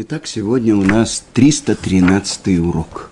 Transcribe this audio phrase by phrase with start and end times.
[0.00, 3.10] Итак, сегодня у нас 313 урок.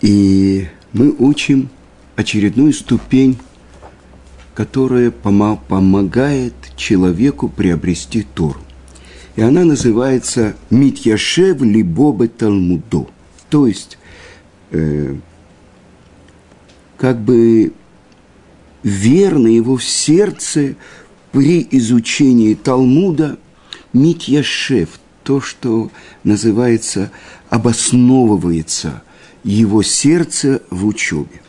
[0.00, 1.68] И мы учим
[2.16, 3.38] очередную ступень,
[4.52, 8.58] которая помогает человеку приобрести Тору.
[9.36, 13.06] И она называется «Митьяшев либобе Талмудо».
[13.48, 13.96] То есть,
[14.72, 15.14] э,
[16.96, 17.72] как бы
[18.82, 20.74] верно его в сердце
[21.30, 23.38] при изучении Талмуда
[23.92, 25.90] Митьяшев, то, что
[26.22, 27.10] называется,
[27.50, 29.02] обосновывается
[29.42, 31.42] его сердце в учебе.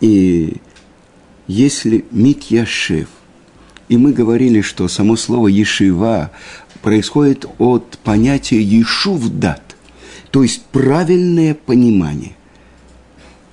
[0.00, 0.56] И
[1.46, 3.08] если Митьяшев,
[3.88, 6.30] и мы говорили, что само слово «ешива»
[6.80, 9.76] происходит от понятия «ешувдат»,
[10.30, 12.36] то есть правильное понимание.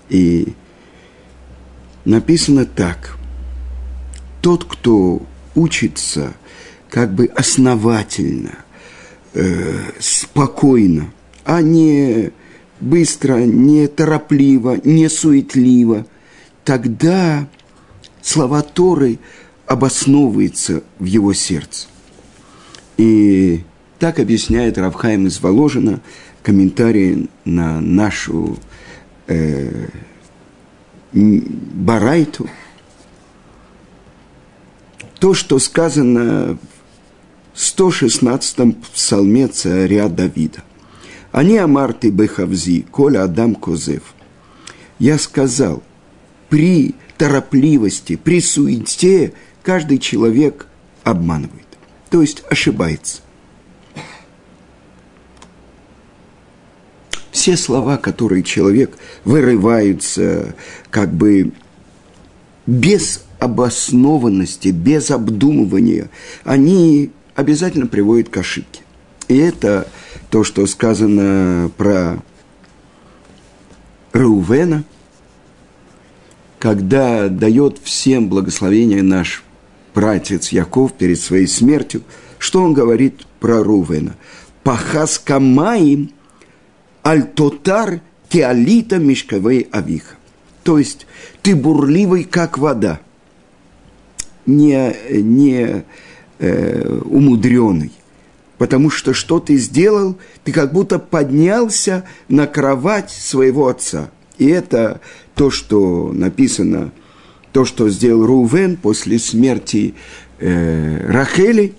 [0.07, 0.53] И
[2.05, 3.17] написано так.
[4.41, 5.21] Тот, кто
[5.55, 6.35] учится
[6.89, 8.59] как бы основательно–
[9.33, 11.11] э, спокойно,
[11.43, 12.31] а не
[12.79, 16.05] быстро, не торопливо, не суетливо,
[16.63, 17.47] тогда
[18.21, 19.19] слова Торы
[19.65, 21.87] обосновываются в его сердце.
[22.97, 23.63] И
[23.99, 26.01] так объясняет Равхайм из Воложина
[26.41, 28.57] комментарий на нашу
[29.27, 29.87] э,
[31.11, 32.49] Барайту.
[35.19, 36.57] То, что сказано
[37.59, 40.63] 116-м псалме царя Давида.
[41.33, 44.13] Они амарты бехавзи, коля адам козев.
[44.97, 45.83] Я сказал,
[46.47, 50.67] при торопливости, при суете каждый человек
[51.03, 51.67] обманывает,
[52.09, 53.21] то есть ошибается.
[57.31, 60.55] Все слова, которые человек вырываются
[60.89, 61.51] как бы
[62.65, 66.09] без обоснованности, без обдумывания,
[66.43, 68.81] они обязательно приводит к ошибке.
[69.27, 69.87] И это
[70.29, 72.21] то, что сказано про
[74.11, 74.83] Раувена,
[76.57, 79.43] когда дает всем благословение наш
[79.95, 82.01] братец Яков перед своей смертью,
[82.37, 84.15] что он говорит про Рувена?
[84.63, 86.11] Пахас камаим
[87.03, 90.15] альтотар теалита мешковей авиха.
[90.63, 91.07] То есть
[91.41, 92.99] ты бурливый, как вода.
[94.45, 95.85] Не, не
[96.39, 97.91] э, умудренный.
[98.57, 104.09] Потому что что ты сделал, ты как будто поднялся на кровать своего отца.
[104.37, 104.99] И это
[105.35, 106.91] то, что написано,
[107.53, 109.95] то, что сделал Рувен после смерти
[110.39, 111.73] э, Рахели,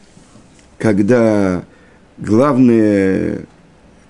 [0.78, 1.64] когда
[2.16, 3.40] главное,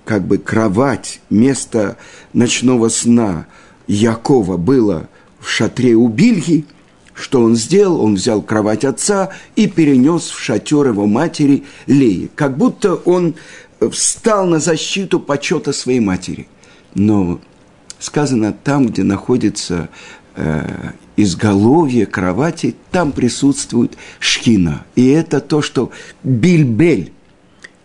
[0.04, 1.96] как бы кровать, место
[2.32, 3.46] ночного сна
[3.88, 5.08] Якова было
[5.40, 6.66] в шатре у Бильги–
[7.20, 8.00] что он сделал?
[8.00, 12.30] Он взял кровать отца и перенес в шатер его матери Леи.
[12.34, 13.34] Как будто он
[13.90, 16.48] встал на защиту почета своей матери.
[16.94, 17.40] Но
[17.98, 19.88] сказано, там, где находится
[20.36, 24.84] э, изголовье кровати, там присутствует шхина.
[24.96, 25.90] И это то, что
[26.22, 27.12] бильбель,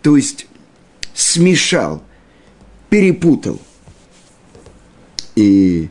[0.02, 0.46] то есть
[1.14, 2.02] смешал,
[2.88, 3.60] перепутал.
[5.34, 5.90] И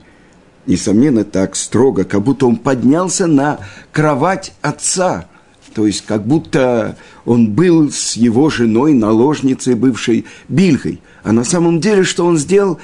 [0.67, 3.59] несомненно, так строго, как будто он поднялся на
[3.91, 5.27] кровать отца,
[5.73, 11.01] то есть как будто он был с его женой, наложницей, бывшей Бильгой.
[11.23, 12.79] А на самом деле, что он сделал?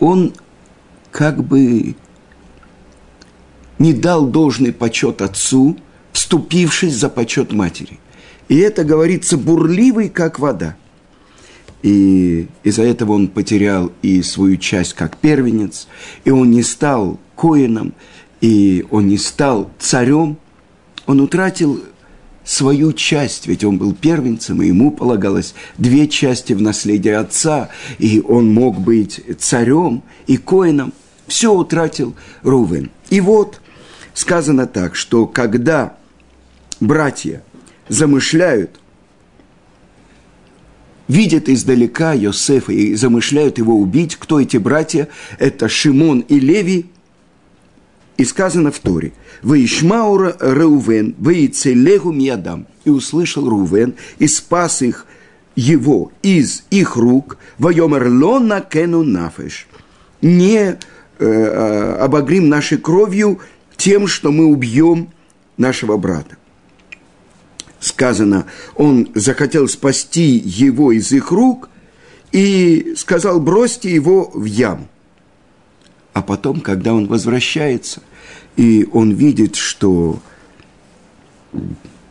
[0.00, 0.32] Он
[1.10, 1.96] как бы
[3.78, 5.76] не дал должный почет отцу,
[6.12, 7.98] вступившись за почет матери.
[8.48, 10.76] И это говорится бурливый, как вода–
[11.84, 15.86] и из-за этого он потерял и свою часть как первенец,
[16.24, 17.92] и он не стал коином,
[18.40, 20.38] и он не стал царем,
[21.04, 21.84] он утратил
[22.42, 27.68] свою часть, ведь он был первенцем, и ему полагалось две части в наследии отца,
[27.98, 30.94] и он мог быть царем и коином.
[31.26, 32.90] Все утратил Рувен.
[33.10, 33.60] И вот
[34.14, 35.96] сказано так, что когда
[36.80, 37.42] братья
[37.90, 38.80] замышляют
[41.08, 44.16] видят издалека Йосефа и замышляют его убить.
[44.16, 45.08] Кто эти братья?
[45.38, 46.86] Это Шимон и Леви.
[48.16, 49.12] И сказано в Торе,
[49.42, 52.66] «Ваишмаура Реувен, ваицелегу миядам».
[52.84, 55.06] И услышал Рувен, и спас их,
[55.56, 59.66] его из их рук, «Вайомер лона кену нафеш».
[60.22, 60.76] Не э,
[61.18, 63.40] э, обогрим нашей кровью
[63.76, 65.08] тем, что мы убьем
[65.56, 66.36] нашего брата
[67.84, 71.68] сказано, он захотел спасти его из их рук
[72.32, 74.88] и сказал, бросьте его в яму.
[76.12, 78.00] А потом, когда он возвращается,
[78.56, 80.20] и он видит, что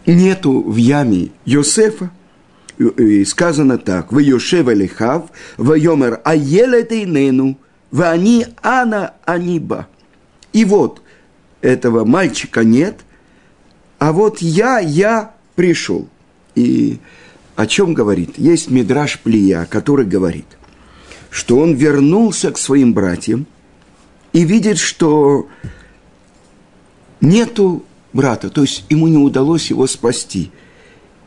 [0.06, 2.12] нету в яме Йосефа,
[2.78, 7.58] и сказано так, «В Йошева лихав, в Йомер аелет инену,
[7.92, 9.88] в они ана аниба».
[10.52, 11.02] И вот,
[11.62, 13.00] этого мальчика нет,
[14.00, 16.08] а вот я, я пришел.
[16.56, 17.00] И
[17.56, 18.38] о чем говорит?
[18.38, 20.46] Есть Мидраш Плия, который говорит,
[21.30, 23.46] что он вернулся к своим братьям
[24.34, 25.48] и видит, что
[27.22, 30.52] нету брата, то есть ему не удалось его спасти.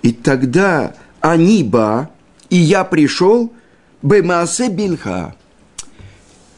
[0.03, 2.11] И тогда Аниба,
[2.51, 3.53] и я пришел,
[4.03, 5.35] Бемасе Бильха.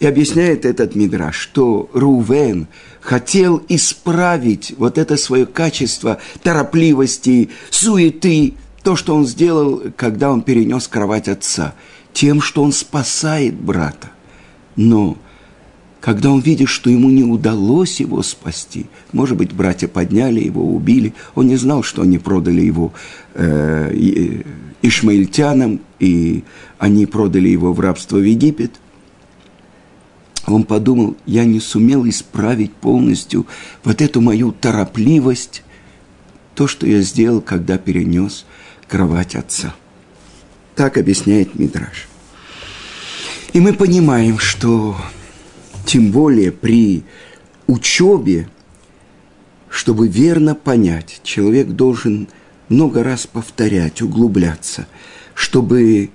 [0.01, 2.69] И объясняет этот Мидраш, что Рувен
[3.01, 8.55] хотел исправить вот это свое качество торопливости, суеты,
[8.85, 11.75] то, что он сделал, когда он перенес кровать отца,
[12.13, 14.11] тем, что он спасает брата.
[14.77, 15.19] Но
[16.01, 21.13] когда он видит, что ему не удалось его спасти, может быть, братья подняли его, убили,
[21.35, 22.93] он не знал, что они продали его
[23.35, 24.43] э,
[24.81, 26.45] ишмаильтянам, и
[26.79, 28.73] они продали его в рабство в Египет.
[30.53, 33.47] Он подумал, я не сумел исправить полностью
[33.85, 35.63] вот эту мою торопливость,
[36.55, 38.47] то, что я сделал, когда перенес
[38.89, 39.75] кровать отца.
[40.75, 42.09] Так объясняет Мидраш.
[43.53, 44.97] И мы понимаем, что
[45.85, 47.05] тем более при
[47.67, 48.49] учебе,
[49.69, 52.29] чтобы верно понять, человек должен
[52.69, 54.87] много раз повторять, углубляться,
[55.35, 56.11] чтобы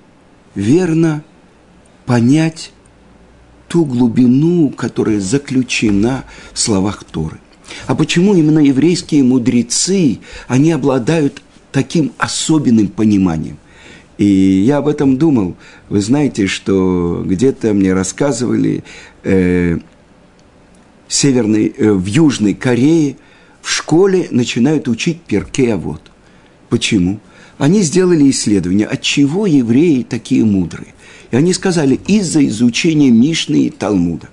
[0.56, 1.24] верно
[2.06, 2.71] понять
[3.73, 7.39] ту глубину, которая заключена в словах Торы.
[7.87, 11.41] А почему именно еврейские мудрецы, они обладают
[11.71, 13.57] таким особенным пониманием?
[14.19, 15.55] И я об этом думал.
[15.89, 18.83] Вы знаете, что где-то мне рассказывали
[19.23, 19.79] э,
[21.07, 23.17] северной, э, в Южной Корее
[23.63, 26.11] в школе начинают учить перке вот.
[26.69, 27.19] Почему?
[27.57, 30.93] Они сделали исследование, от чего евреи такие мудрые.
[31.33, 34.30] И они сказали, из-за изучения Мишны и Талмуда.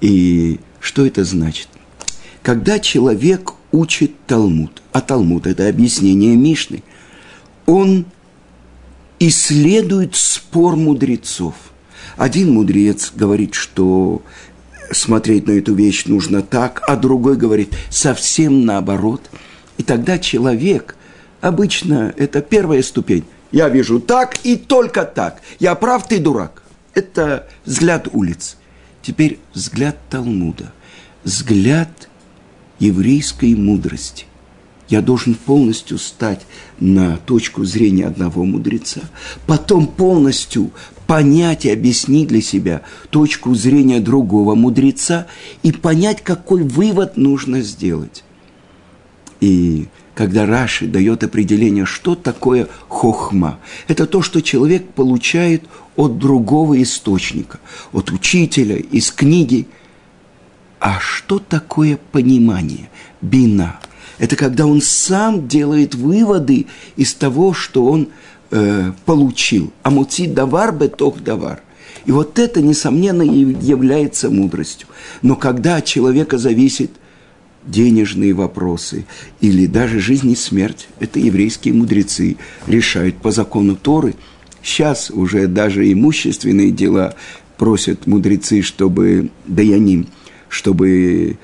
[0.00, 1.68] И что это значит?
[2.42, 6.82] Когда человек учит Талмуд, а Талмуд– это объяснение Мишны,
[7.66, 8.06] он
[9.18, 11.54] исследует спор мудрецов.
[12.16, 14.22] Один мудрец говорит, что
[14.92, 19.28] смотреть на эту вещь нужно так, а другой говорит совсем наоборот.
[19.76, 20.96] И тогда человек,
[21.42, 26.62] обычно это первая ступень, я вижу так и только так, я прав, ты дурак.
[26.94, 28.56] Это взгляд улиц.
[29.02, 30.72] Теперь взгляд Талмуда,
[31.24, 32.08] взгляд
[32.78, 34.26] еврейской мудрости
[34.90, 36.40] я должен полностью стать
[36.80, 39.00] на точку зрения одного мудреца,
[39.46, 40.72] потом полностью
[41.06, 45.28] понять и объяснить для себя точку зрения другого мудреца
[45.62, 48.24] и понять, какой вывод нужно сделать.
[49.40, 49.86] И
[50.20, 53.58] когда Раши дает определение, что такое хохма,
[53.88, 55.62] это то, что человек получает
[55.96, 57.58] от другого источника,
[57.90, 59.66] от учителя, из книги.
[60.78, 62.90] А что такое понимание,
[63.22, 63.80] бина–
[64.18, 66.66] это когда он сам делает выводы
[66.96, 68.08] из того, что он
[68.50, 69.72] э, получил.
[69.82, 71.62] Амуци давар бетох давар.
[72.04, 74.86] И вот это, несомненно, является мудростью.
[75.22, 76.90] Но когда от человека зависит
[77.64, 79.06] денежные вопросы
[79.40, 82.36] или даже жизнь и смерть, это еврейские мудрецы
[82.66, 84.14] решают по закону Торы.
[84.62, 87.14] Сейчас уже даже имущественные дела
[87.56, 90.06] просят мудрецы, чтобы даяним,
[90.48, 91.38] чтобы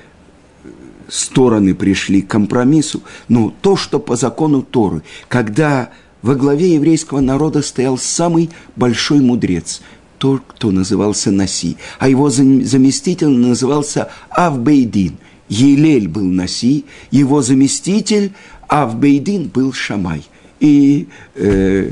[1.07, 5.89] стороны пришли к компромиссу, но то, что по закону Торы, когда
[6.21, 9.81] во главе еврейского народа стоял самый большой мудрец,
[10.17, 15.17] тот, кто назывался Наси, а его заместитель назывался Авбейдин.
[15.49, 18.33] Елель был Наси, его заместитель
[18.67, 20.23] Авбейдин был Шамай.
[20.59, 21.91] И э,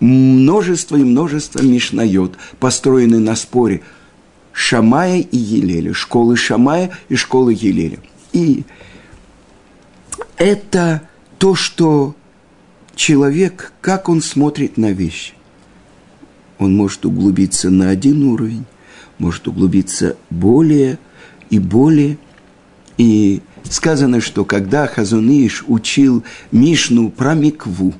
[0.00, 3.82] множество и множество мишнает, построены на споре
[4.52, 7.98] Шамая и Елеля, школы Шамая и школы Елеля.
[8.32, 8.64] И
[10.36, 11.02] это
[11.38, 12.14] то, что
[12.94, 15.34] человек, как он смотрит на вещи.
[16.58, 18.64] Он может углубиться на один уровень,
[19.18, 20.98] может углубиться более
[21.50, 22.18] и более.
[22.96, 27.94] И сказано, что когда Хазуныш учил Мишну про микву,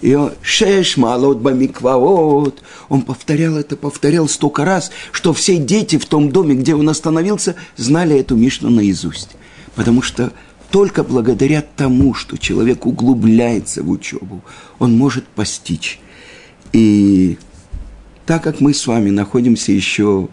[0.00, 6.06] и он, шеш малот бамикваот, он повторял это, повторял столько раз, что все дети в
[6.06, 9.30] том доме, где он остановился, знали эту Мишну наизусть.
[9.76, 10.32] Потому что
[10.72, 14.42] только благодаря тому, что человек углубляется в учебу,
[14.80, 16.00] он может постичь.
[16.72, 17.38] И
[18.26, 20.28] так как мы с вами находимся еще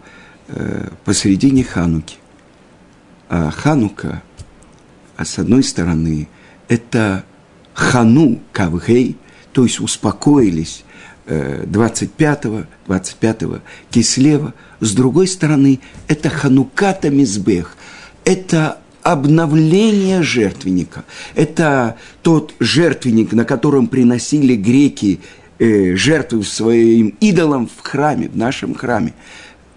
[0.48, 2.16] э, посередине Хануки,
[3.30, 4.22] Ханука,
[5.16, 6.28] а с одной стороны,
[6.68, 7.24] это
[7.74, 9.16] хану кавгей,
[9.52, 10.84] то есть успокоились
[11.26, 13.60] 25-го, 25-го
[13.90, 14.52] Кислева.
[14.80, 17.76] С другой стороны, это хануката мизбех,
[18.24, 21.04] это обновление жертвенника.
[21.34, 25.20] Это тот жертвенник, на котором приносили греки
[25.58, 29.14] э, жертвы своим идолам в храме, в нашем храме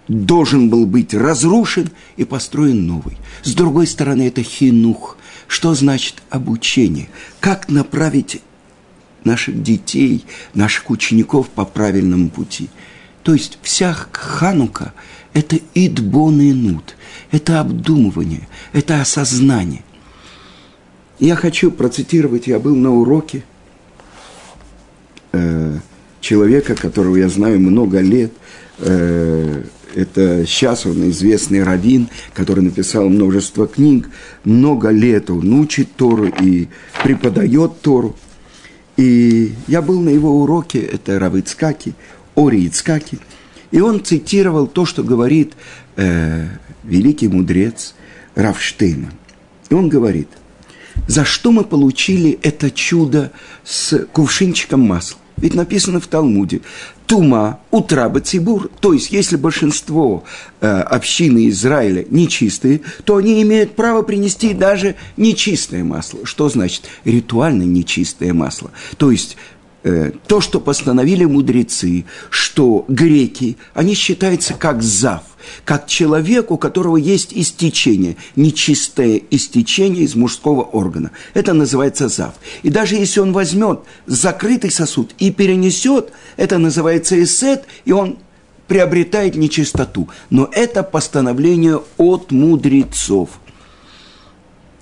[0.08, 3.16] должен был быть разрушен и построен новый.
[3.42, 5.16] С другой стороны, это хинух.
[5.46, 7.08] Что значит обучение?
[7.40, 8.42] Как направить
[9.24, 12.68] наших детей, наших учеников по правильному пути?
[13.22, 14.92] То есть вся ханука–
[15.32, 16.96] это идбон и нут,
[17.30, 19.82] это обдумывание, это осознание.
[21.18, 23.44] Я хочу процитировать, я был на уроке
[25.32, 25.78] э,
[26.20, 28.32] человека, которого я знаю много лет,
[28.78, 34.08] э, это сейчас он известный раввин, который написал множество книг,
[34.44, 36.68] много лет он учит Тору и
[37.02, 38.16] преподает Тору.
[38.96, 41.94] И я был на его уроке, это Рав Ицкаки,
[42.36, 43.18] Ори Ицкаки,
[43.70, 45.54] и он цитировал то, что говорит
[45.96, 46.46] э,
[46.84, 47.94] великий мудрец
[48.34, 49.12] Рав Штейман.
[49.68, 50.28] И он говорит,
[51.08, 53.32] за что мы получили это чудо
[53.64, 55.18] с кувшинчиком масла?
[55.36, 56.60] Ведь написано в Талмуде,
[57.06, 58.70] тума, утраба цибур.
[58.80, 60.24] То есть, если большинство
[60.60, 66.20] э, общины Израиля нечистые, то они имеют право принести даже нечистое масло.
[66.24, 68.70] Что значит ритуально нечистое масло?
[68.96, 69.36] То есть,
[70.26, 75.22] то, что постановили мудрецы, что греки, они считаются как зав
[75.64, 81.10] как человек, у которого есть истечение, нечистое истечение из мужского органа.
[81.34, 82.34] Это называется зав.
[82.62, 88.18] И даже если он возьмет закрытый сосуд и перенесет, это называется эсет, и он
[88.66, 90.08] приобретает нечистоту.
[90.30, 93.30] Но это постановление от мудрецов.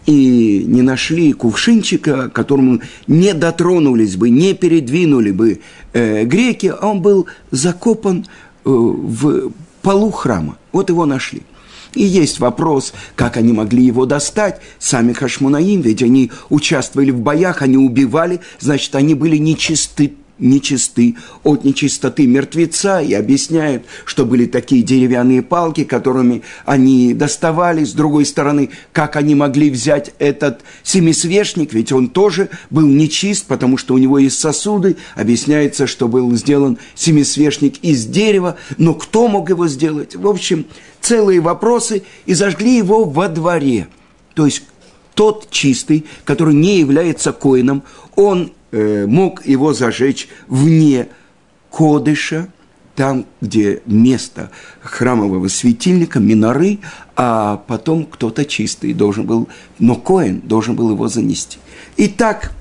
[0.06, 5.61] И не нашли кувшинчика, которому не дотронулись бы, не передвинули бы
[5.92, 8.26] э, греки, а он был закопан
[8.64, 10.59] э, в полу храма.
[10.73, 11.42] Вот его нашли.
[11.94, 17.62] И есть вопрос, как они могли его достать, сами Хашмунаим, ведь они участвовали в боях,
[17.62, 24.83] они убивали, значит, они были нечисты нечисты от нечистоты мертвеца и объясняют, что были такие
[24.83, 27.85] деревянные палки, которыми они доставали.
[27.85, 33.77] С другой стороны, как они могли взять этот семисвешник, ведь он тоже был нечист, потому
[33.77, 34.97] что у него есть сосуды.
[35.15, 40.17] Объясняется, что был сделан семисвешник из дерева, но кто мог его сделать?
[40.17, 40.67] В общем,
[41.01, 43.89] целые вопросы, и зажгли его во дворе.
[44.35, 44.62] То есть
[45.15, 47.83] тот чистый, который не является коином,
[48.15, 51.09] он мог его зажечь вне
[51.71, 52.49] Кодыша,
[52.95, 54.50] там, где место
[54.83, 56.79] храмового светильника, миноры,
[57.17, 59.49] а потом кто-то чистый должен был,
[59.79, 61.59] но Коин должен был его занести.
[61.97, 62.52] Итак,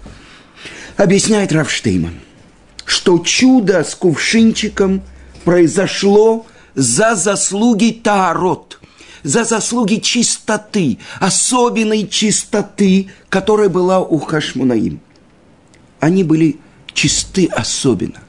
[0.97, 2.13] объясняет Равштейман,
[2.85, 5.01] что чудо с кувшинчиком
[5.43, 8.79] произошло за заслуги Таарот,
[9.23, 15.01] за заслуги чистоты, особенной чистоты, которая была у Хашмунаим–
[16.01, 16.59] они были
[16.93, 18.19] чисты особенно.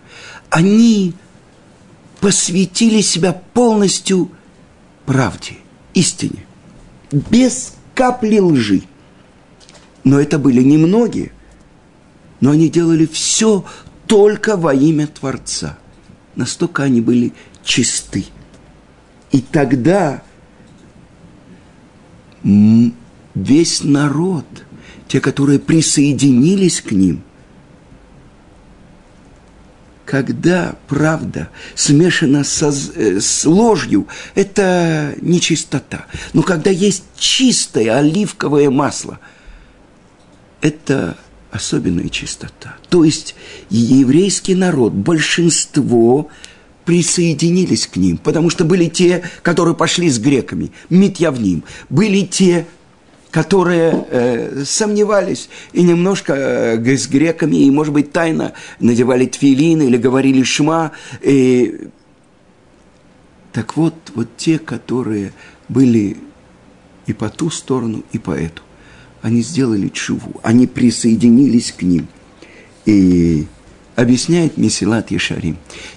[0.51, 1.15] Они
[2.21, 4.31] посвятили себя полностью
[5.07, 5.57] правде,
[5.95, 6.45] истине,
[7.11, 8.83] без капли лжи.
[10.05, 11.33] Но это были немногие,
[12.41, 13.65] но они делали все
[14.07, 15.79] только во имя Творца.
[16.37, 17.33] Настолько они были
[17.65, 18.27] чисты.
[19.31, 20.23] И тогда
[22.45, 24.45] весь народ,
[25.09, 27.23] те, которые присоединились к ним–
[30.05, 36.07] когда правда смешана со, э, с ложью, это нечистота.
[36.33, 39.19] Но когда есть чистое оливковое масло,
[40.61, 41.17] это
[41.51, 42.77] особенная чистота.
[42.89, 43.35] То есть
[43.69, 46.29] еврейский народ, большинство
[46.85, 52.67] присоединились к ним, потому что были те, которые пошли с греками, Митьявним, были те,
[53.33, 59.97] которые э, сомневались и немножко э, с греками, и, может быть, тайно надевали тфилин или
[59.97, 60.93] говорили шма.
[61.23, 61.89] И...
[63.53, 65.33] Так вот, вот те, которые
[65.69, 66.19] были
[67.07, 68.63] и по ту сторону, и по эту,
[69.23, 72.09] они сделали чуву, они присоединились к ним.
[72.85, 73.47] И
[73.97, 75.57] объясняет Месилат Ешарим.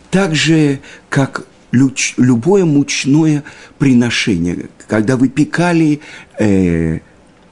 [0.09, 3.43] Так же, как любое мучное
[3.77, 5.99] приношение, когда выпекали
[6.39, 6.99] э,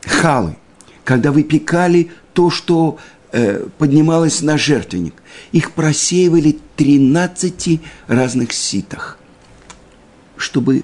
[0.05, 0.57] халы,
[1.03, 2.97] когда выпекали то, что
[3.31, 5.15] э, поднималось на жертвенник.
[5.51, 9.17] Их просеивали 13 разных ситах,
[10.37, 10.83] чтобы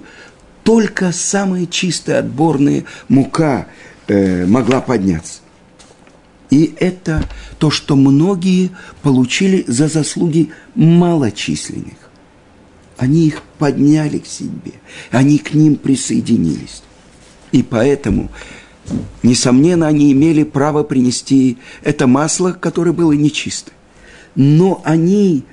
[0.64, 3.66] только самая чистая отборная мука
[4.06, 5.40] э, могла подняться.
[6.50, 7.24] И это
[7.58, 8.70] то, что многие
[9.02, 11.94] получили за заслуги малочисленных.
[12.96, 14.72] Они их подняли к себе,
[15.10, 16.82] они к ним присоединились.
[17.52, 18.30] И поэтому,
[19.22, 23.72] несомненно, они имели право принести это масло, которое было нечисто.
[24.34, 25.44] Но они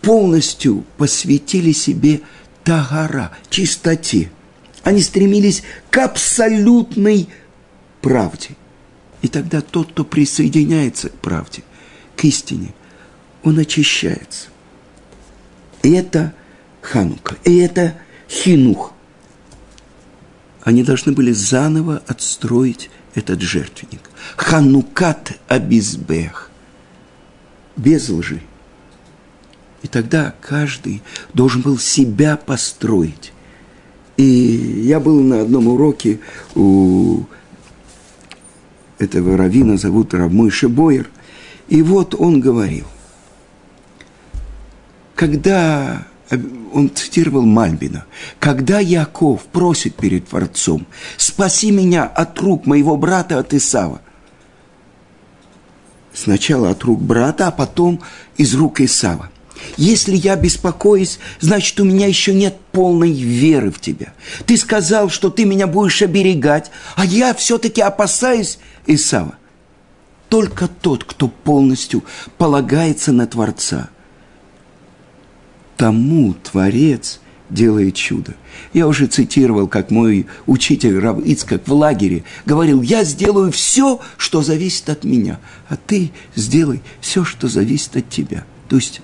[0.00, 2.20] полностью посвятили себе
[2.64, 4.30] тагара, чистоте.
[4.82, 7.28] Они стремились к абсолютной
[8.00, 8.50] правде.
[9.22, 11.62] И тогда тот, кто присоединяется к правде,
[12.16, 12.72] к истине,
[13.42, 14.48] он очищается.
[15.82, 16.34] И это
[16.80, 17.94] Ханука, и это
[18.28, 18.92] Хинух.
[20.62, 24.00] Они должны были заново отстроить этот жертвенник.
[24.36, 26.50] Ханукат Абизбех.
[27.76, 28.42] Без лжи.
[29.82, 33.32] И тогда каждый должен был себя построить.
[34.16, 36.18] И я был на одном уроке
[36.56, 37.22] у
[38.98, 41.08] этого равина, зовут Равмойши Бойер,
[41.68, 42.86] и вот он говорил,
[45.14, 48.04] когда он цитировал Мальбина,
[48.38, 54.00] когда Яков просит перед Творцом, спаси меня от рук моего брата от Исава,
[56.12, 58.00] сначала от рук брата, а потом
[58.36, 59.30] из рук Исава.
[59.76, 64.12] Если я беспокоюсь, значит, у меня еще нет полной веры в тебя.
[64.46, 69.34] Ты сказал, что ты меня будешь оберегать, а я все-таки опасаюсь Исава.
[70.28, 72.04] Только тот, кто полностью
[72.36, 73.88] полагается на Творца,
[75.78, 78.34] тому Творец делает чудо.
[78.74, 84.42] Я уже цитировал, как мой учитель Рав Ицкак в лагере говорил, я сделаю все, что
[84.42, 88.44] зависит от меня, а ты сделай все, что зависит от тебя.
[88.68, 89.00] То есть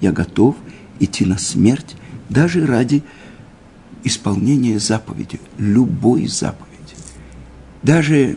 [0.00, 0.54] я готов
[1.00, 1.96] идти на смерть
[2.28, 3.02] даже ради
[4.04, 6.68] исполнения заповеди, любой заповеди.
[7.82, 8.36] Даже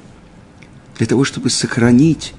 [0.98, 2.34] для того, чтобы сохранить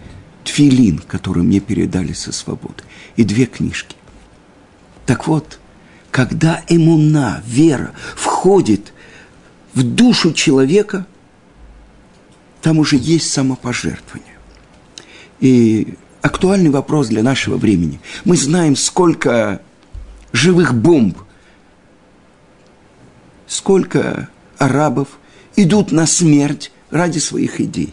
[0.44, 2.82] тфилин, который мне передали со свободы,
[3.16, 3.96] и две книжки.
[5.06, 5.58] Так вот,
[6.10, 8.92] когда эмуна, вера, входит
[9.74, 11.06] в душу человека,
[12.60, 14.36] там уже есть самопожертвование.
[15.40, 18.00] И актуальный вопрос для нашего времени.
[18.24, 19.60] Мы знаем, сколько
[20.32, 21.18] живых бомб,
[23.46, 25.08] сколько арабов
[25.56, 27.92] идут на смерть ради своих идей.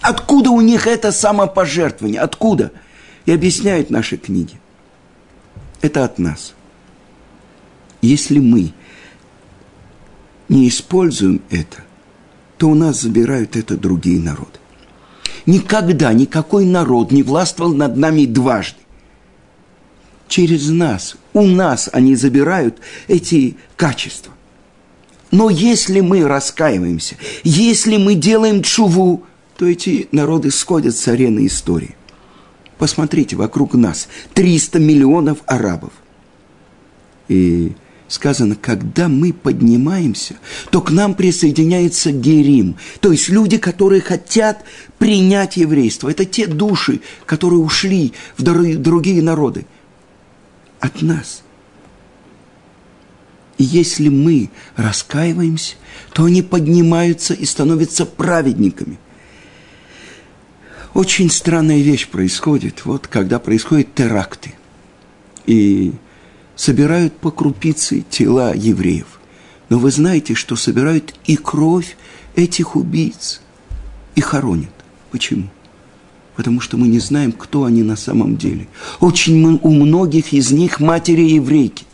[0.00, 2.20] Откуда у них это самопожертвование?
[2.20, 2.72] Откуда?
[3.26, 4.58] И объясняют наши книги.
[5.80, 6.54] Это от нас.
[8.02, 8.72] Если мы
[10.48, 11.78] не используем это,
[12.58, 14.58] то у нас забирают это другие народы.
[15.46, 18.78] Никогда никакой народ не властвовал над нами дважды.
[20.28, 24.32] Через нас, у нас они забирают эти качества.
[25.30, 29.24] Но если мы раскаиваемся, если мы делаем чуву,
[29.56, 31.96] то эти народы сходят с арены истории.
[32.80, 35.92] Посмотрите, вокруг нас 300 миллионов арабов.
[37.28, 37.74] И
[38.08, 40.36] сказано, когда мы поднимаемся,
[40.70, 44.64] то к нам присоединяется Герим, то есть люди, которые хотят
[44.98, 46.08] принять еврейство.
[46.08, 49.66] Это те души, которые ушли в другие народы.
[50.80, 51.42] От нас.
[53.58, 55.76] И если мы раскаиваемся,
[56.14, 58.98] то они поднимаются и становятся праведниками.
[60.94, 64.54] Очень странная вещь происходит, вот когда происходят теракты.
[65.46, 65.92] И
[66.56, 69.20] собирают по крупице тела евреев.
[69.68, 71.96] Но вы знаете, что собирают и кровь
[72.34, 73.40] этих убийц
[74.16, 74.72] и хоронят.
[75.12, 75.48] Почему?
[76.34, 78.66] Потому что мы не знаем, кто они на самом деле.
[78.98, 81.84] Очень у многих из них матери еврейки.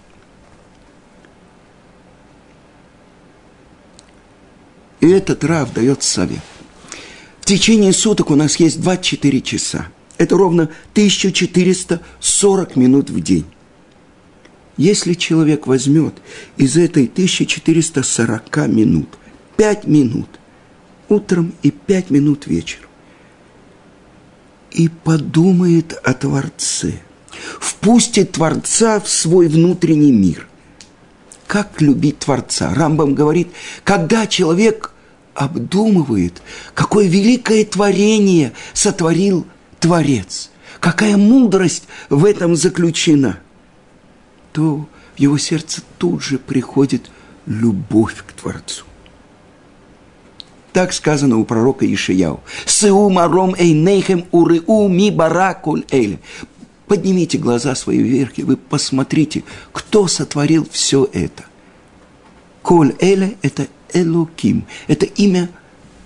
[5.00, 6.40] И этот Рав дает совет.
[7.46, 9.87] Течение суток у нас есть 24 часа.
[10.18, 13.44] Это ровно 1440 минут в день.
[14.76, 16.14] Если человек возьмет
[16.56, 19.09] из этой 1440 минут
[19.56, 20.28] 5 минут
[21.09, 22.88] утром и 5 минут вечером
[24.72, 26.94] и подумает о Творце,
[27.61, 30.48] впустит Творца в свой внутренний мир.
[31.46, 32.74] Как любить Творца?
[32.74, 33.52] Рамбам говорит,
[33.85, 34.90] когда человек
[35.37, 36.42] обдумывает,
[36.75, 39.46] какое великое творение сотворил
[39.79, 43.40] Творец, какая мудрость в этом заключена–
[44.57, 47.11] то в его сердце тут же приходит
[47.44, 48.87] любовь к Творцу.
[50.72, 52.40] Так сказано у пророка Ишияу.
[52.64, 56.20] «Сеу маром эйнейхем уреу ми баракуль эль».
[56.87, 61.44] Поднимите глаза свои вверх, и вы посмотрите, кто сотворил все это.
[62.62, 65.51] Коль Эле– это Элоким, это имя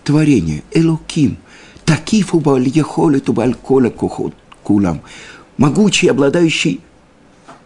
[0.04, 1.38] творения, Элоким.
[1.84, 5.02] Такифу бальехолиту бальколя кулам.
[5.56, 6.80] Могучий, обладающий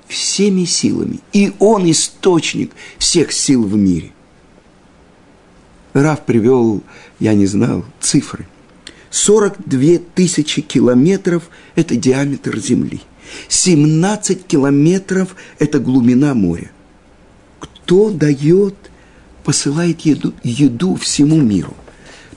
[0.09, 1.21] всеми силами.
[1.33, 4.13] И он источник всех сил в мире.
[5.93, 6.83] Раф привел,
[7.21, 8.47] я не знал, цифры.
[9.11, 13.01] 42 тысячи километров– это диаметр Земли.
[13.49, 16.73] 17 километров– это глубина моря.
[17.61, 18.75] Кто дает,
[19.45, 21.75] посылает еду, еду всему миру?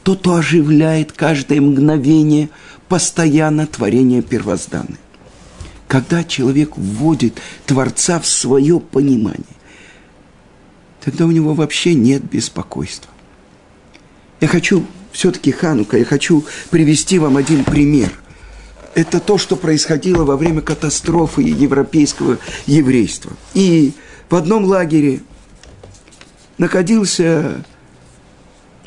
[0.04, 2.50] Тот, кто оживляет каждое мгновение
[2.88, 5.00] постоянно творение первозданное.
[5.88, 9.43] Когда человек вводит Творца в свое понимание,
[11.04, 13.10] тогда у него вообще нет беспокойства.
[14.41, 18.12] Я хочу все-таки Ханука, я хочу привести вам один пример.
[18.93, 23.32] Это то, что происходило во время катастрофы европейского еврейства.
[23.54, 23.93] И
[24.30, 25.22] в одном лагере
[26.58, 27.63] находился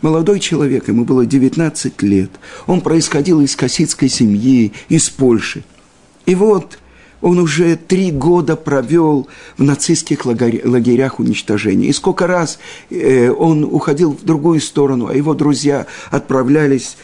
[0.02, 2.30] молодой человек, ему было 19 лет.
[2.66, 5.64] Он происходил из касситской семьи, из Польши.
[6.26, 6.78] И вот
[7.20, 9.28] он уже три года провел
[9.58, 11.88] в нацистских лагерях уничтожения.
[11.88, 16.96] И сколько раз э, он уходил в другую сторону, а его друзья отправлялись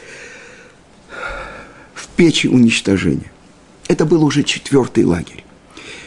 [1.94, 3.31] в печи уничтожения.
[3.88, 5.44] Это был уже четвертый лагерь.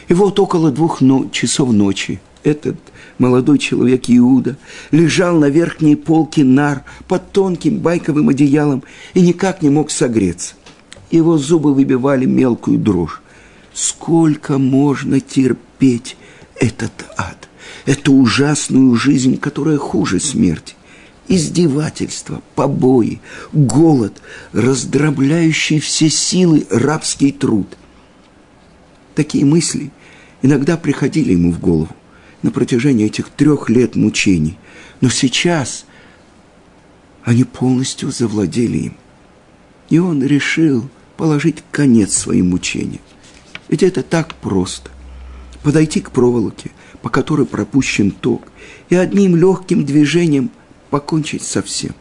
[0.08, 2.76] И вот около двух часов ночи этот
[3.20, 4.56] молодой человек Иуда
[4.90, 8.82] лежал на верхней полке нар под тонким байковым одеялом
[9.14, 10.54] и никак не мог согреться.
[11.10, 13.20] Его зубы выбивали мелкую дрожь.
[13.72, 16.16] Сколько можно терпеть
[16.56, 17.48] этот ад,
[17.86, 20.74] эту ужасную жизнь, которая хуже смерти?
[21.28, 23.20] Издевательства, побои,
[23.52, 24.20] голод,
[24.52, 27.68] раздробляющий все силы рабский труд.
[29.14, 29.92] Такие мысли
[30.42, 31.94] иногда приходили ему в голову
[32.42, 34.58] на протяжении этих трех лет мучений.
[35.00, 35.84] Но сейчас
[37.22, 38.96] они полностью завладели им.
[39.88, 43.02] И он решил положить конец своим мучениям.
[43.68, 44.90] Ведь это так просто.
[45.62, 46.70] Подойти к проволоке,
[47.02, 48.42] по которой пропущен ток,
[48.88, 50.50] и одним легким движением
[50.88, 51.94] покончить со всем.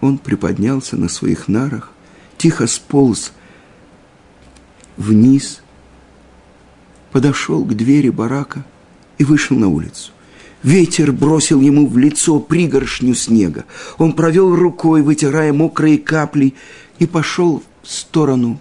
[0.00, 1.92] Он приподнялся на своих нарах,
[2.36, 3.32] тихо сполз
[4.96, 5.62] вниз,
[7.12, 8.64] подошел к двери барака
[9.18, 10.12] и вышел на улицу.
[10.62, 13.64] Ветер бросил ему в лицо пригоршню снега.
[13.98, 16.54] Он провел рукой, вытирая мокрые капли,
[16.98, 18.60] и пошел в сторону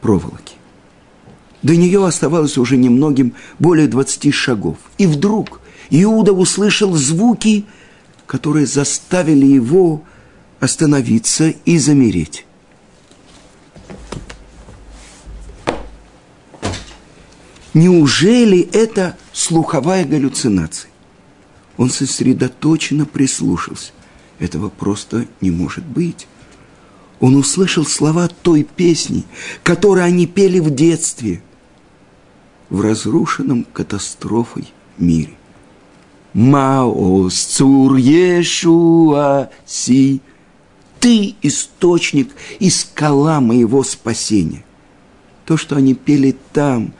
[0.00, 0.56] проволоки.
[1.62, 4.76] До нее оставалось уже немногим более двадцати шагов.
[4.98, 7.64] И вдруг Иуда услышал звуки,
[8.26, 10.02] которые заставили его
[10.60, 12.44] остановиться и замереть.
[17.74, 20.90] Неужели это слуховая галлюцинация?
[21.76, 23.92] Он сосредоточенно прислушался.
[24.38, 26.26] Этого просто не может быть
[27.22, 29.22] он услышал слова той песни,
[29.62, 31.40] которую они пели в детстве,
[32.68, 34.66] в разрушенном катастрофой
[34.98, 35.30] мире.
[36.34, 40.20] Маос цур Ешуа си,
[40.98, 44.64] ты источник и скала моего спасения.
[45.44, 46.92] То, что они пели там,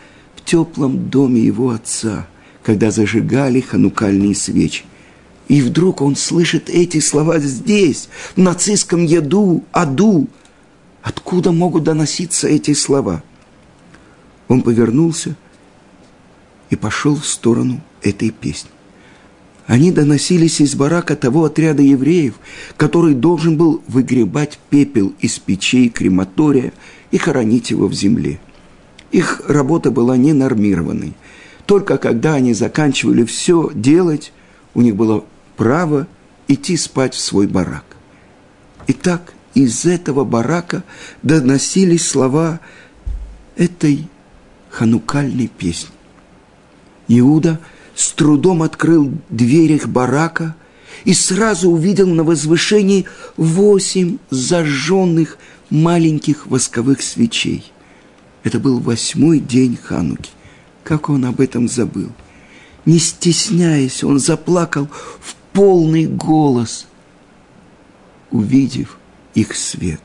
[0.43, 2.27] в теплом доме его отца,
[2.63, 4.85] когда зажигали ханукальные свечи.
[5.49, 10.29] И вдруг он слышит эти слова здесь, в нацистском яду, аду.
[11.03, 13.23] Откуда могут доноситься эти слова?
[14.49, 15.37] Он повернулся
[16.71, 18.71] и пошел в сторону этой песни.
[19.67, 22.35] Они доносились из барака того отряда евреев,
[22.77, 26.73] который должен был выгребать пепел из печей крематория
[27.11, 28.41] и хоронить его в земле.
[29.13, 31.13] Их работа была ненормированной.
[31.67, 34.33] Только когда они заканчивали все делать,
[34.75, 35.25] у них было
[35.57, 36.09] право
[36.49, 37.85] идти спать в свой барак.
[38.89, 40.83] Итак, из этого барака
[41.23, 42.59] доносились слова
[43.57, 44.09] этой
[44.71, 45.91] ханукальной песни.
[47.09, 47.61] Иуда
[47.95, 50.57] с трудом открыл дверь их барака
[51.05, 53.05] и сразу увидел на возвышении
[53.37, 55.37] восемь зажженных
[55.69, 57.73] маленьких восковых свечей.
[58.43, 60.31] Это был восьмой день Хануки.
[60.85, 62.11] Как он об этом забыл?
[62.85, 64.89] Не стесняясь, он заплакал
[65.21, 66.87] в полный голос,
[68.31, 68.99] увидев
[69.35, 70.01] их свет.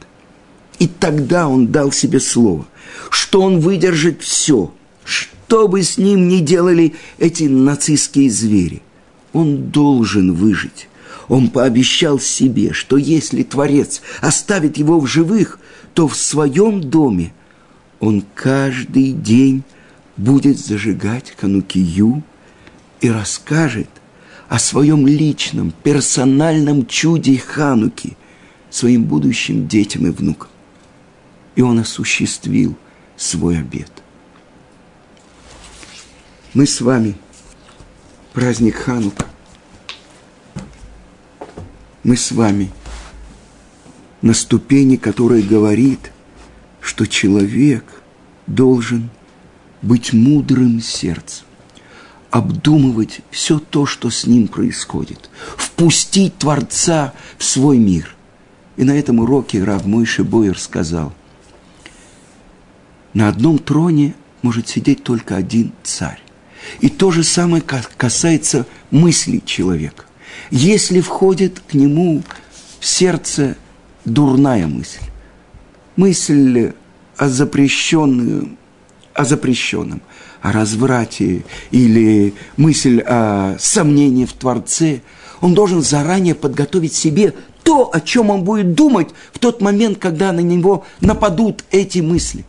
[0.78, 2.68] И тогда он дал себе слово,
[3.10, 4.72] что он выдержит все,
[5.04, 8.84] что бы с ним ни делали эти нацистские звери.
[9.34, 10.88] Он должен выжить.
[11.28, 15.60] Он пообещал себе, что если Творец оставит его в живых,
[15.94, 17.34] то в своем доме
[18.00, 19.64] он каждый день
[20.18, 22.24] будет зажигать канукию
[23.02, 23.90] и расскажет–
[24.50, 28.16] о своем личном, персональном чуде Хануки,
[28.70, 30.50] своим будущим детям и внукам.
[31.56, 32.76] И он осуществил
[33.16, 33.92] свой обет.
[36.54, 37.16] Мы с вами,
[38.34, 39.26] праздник Ханука,
[42.04, 42.72] мы с вами
[44.22, 46.12] на ступени, которая говорит,
[46.88, 47.84] что человек
[48.48, 49.10] должен
[49.82, 51.46] быть мудрым сердцем,
[52.32, 58.16] обдумывать все то, что с ним происходит, впустить Творца в свой мир.
[58.78, 61.14] И на этом уроке Рав Мойши Бойер сказал,
[63.14, 66.22] на одном троне может сидеть только один царь.
[66.80, 67.62] И то же самое
[67.98, 70.06] касается мыслей человека.
[70.52, 72.24] Если входит к нему
[72.80, 73.58] в сердце
[74.06, 75.07] дурная мысль,
[75.98, 76.72] мысль
[77.18, 78.58] о запрещенном,
[79.14, 80.02] о запрещенном,
[80.42, 85.02] о разврате или мысль о сомнении в Творце,
[85.42, 87.34] он должен заранее подготовить себе
[87.64, 92.46] то, о чем он будет думать в тот момент, когда на него нападут эти мысли.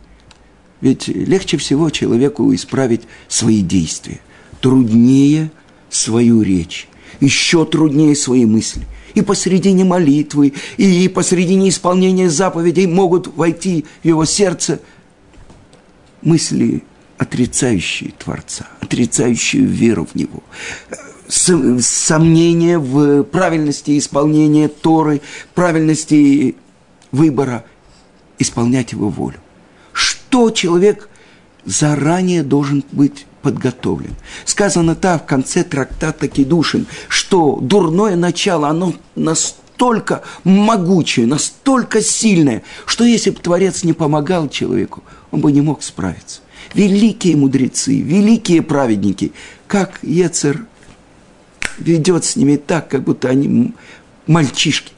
[0.81, 4.21] Ведь легче всего человеку исправить свои действия,
[4.61, 5.51] труднее
[5.89, 6.87] свою речь,
[7.19, 8.83] еще труднее свои мысли.
[9.13, 14.79] И посредине молитвы, и посредине исполнения заповедей могут войти в его сердце
[16.21, 16.83] мысли,
[17.17, 20.43] отрицающие Творца, отрицающие веру в Него,
[21.27, 25.21] сомнения в правильности исполнения Торы,
[25.53, 26.55] правильности
[27.11, 27.65] выбора
[28.37, 29.37] исполнять Его волю.
[29.91, 31.09] Что человек
[31.65, 34.15] заранее должен быть подготовлен.
[34.45, 43.03] Сказано так в конце трактата Кедушин, что дурное начало, оно настолько могучее, настолько сильное, что
[43.03, 46.41] если бы Творец не помогал человеку, он бы не мог справиться.
[46.73, 49.31] Великие мудрецы, великие праведники,
[49.67, 50.65] как Ецер
[51.77, 53.73] ведет с ними так, как будто они
[54.27, 54.93] мальчишки.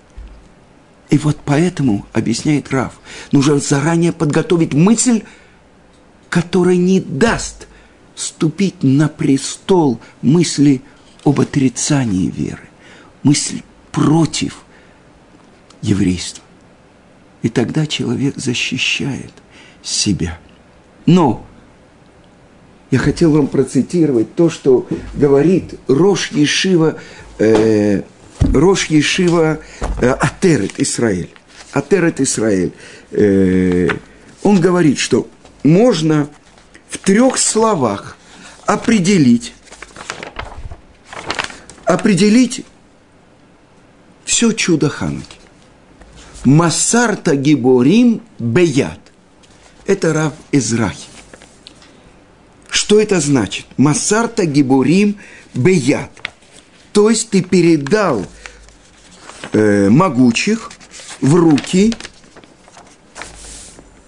[1.09, 2.93] И вот поэтому, объясняет Раф,
[3.31, 5.23] нужно заранее подготовить мысль,
[6.29, 7.67] которая не даст
[8.21, 10.81] ступить на престол мысли
[11.23, 12.69] об отрицании веры,
[13.23, 14.63] мысли против
[15.81, 16.43] еврейства.
[17.41, 19.31] И тогда человек защищает
[19.81, 20.37] себя.
[21.05, 21.45] Но
[22.91, 26.99] я хотел вам процитировать то, что говорит Рош Ешива,
[27.39, 28.03] э,
[28.53, 29.59] Рош Ешива
[30.01, 31.29] э, Атерет Исраэль.
[31.71, 32.73] Атерет Исраэль.
[33.11, 33.87] Э,
[34.43, 35.27] он говорит, что
[35.63, 36.29] можно
[36.91, 38.17] в трех словах
[38.65, 39.53] определить,
[41.85, 42.65] определить
[44.25, 45.37] все чудо Хануки.
[46.43, 48.99] Масарта Гиборим Беят.
[49.85, 51.07] Это Рав Израхи.
[52.69, 53.67] Что это значит?
[53.77, 55.17] Масарта Гиборим
[55.53, 56.11] Беят.
[56.91, 58.25] То есть ты передал
[59.53, 60.71] э, могучих
[61.21, 61.93] в руки,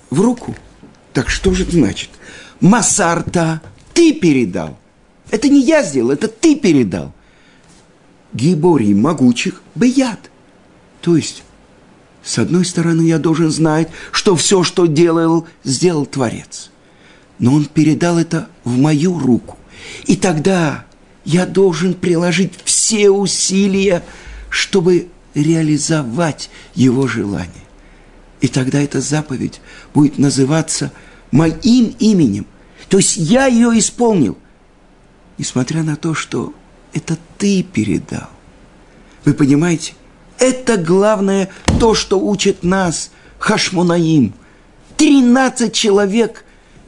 [0.10, 0.54] в руку.
[1.14, 2.10] Так что же это значит?
[2.64, 3.62] Масарта
[3.94, 4.80] ты передал.
[5.32, 7.14] Это не я сделал, это ты передал.
[8.32, 10.32] Гибори могучих беяд.
[11.02, 11.44] То есть,
[12.24, 16.72] с одной стороны, я должен знать, что все, что делал, сделал Творец.
[17.38, 19.58] Но он передал это в мою руку.
[20.06, 20.86] И тогда
[21.26, 24.06] я должен приложить все усилия,
[24.50, 27.52] чтобы реализовать его желание.
[28.40, 29.60] И тогда эта заповедь
[29.94, 30.94] будет называться
[31.32, 32.46] моим именем.
[32.94, 34.38] То есть я ее исполнил,
[35.40, 36.54] несмотря на то, что
[36.94, 38.30] это ты передал.
[39.26, 39.96] Вы понимаете?
[40.38, 44.36] Это главное то, что учит нас Хашмунаим.
[44.96, 46.46] Тринадцать человек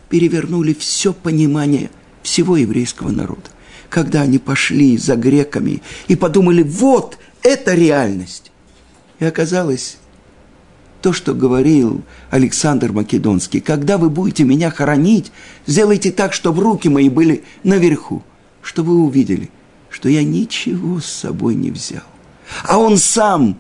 [0.08, 1.89] перевернули все понимание
[2.22, 3.50] всего еврейского народа.
[3.89, 8.52] Когда они пошли за греками и подумали, вот, это реальность.
[9.18, 9.98] И оказалось,
[11.06, 13.60] то, что говорил Александр Македонский.
[13.60, 15.32] Когда вы будете меня хоронить,
[15.68, 18.24] сделайте так, чтобы руки мои были наверху,
[18.63, 19.52] чтобы вы увидели,
[19.91, 22.02] что я ничего с собой не взял.
[22.63, 23.60] А он сам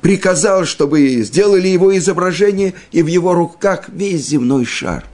[0.00, 5.04] приказал, чтобы сделали его изображение, и в его руках весь земной шар.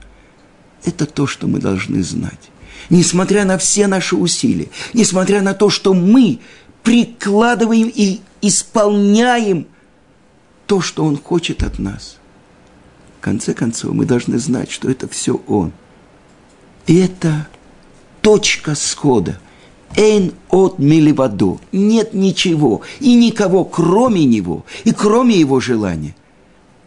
[0.85, 2.51] Это то, что мы должны знать.
[2.91, 6.37] Несмотря на все наши усилия, несмотря на то, что мы
[6.83, 9.65] прикладываем и исполняем
[10.65, 12.17] то, что Он хочет от нас.
[13.19, 15.71] В конце концов, мы должны знать, что это все Он.
[16.87, 17.47] И это
[18.21, 19.39] точка схода.
[19.95, 21.61] Эйн от миливаду.
[21.71, 26.15] Нет ничего и никого, кроме Него и кроме Его желания.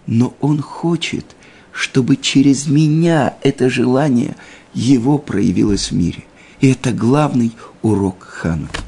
[0.07, 1.37] Но Он хочет,
[1.73, 4.37] чтобы через меня это желание
[4.75, 6.25] Его проявилось в мире.
[6.61, 8.86] И это главный урок Хануки.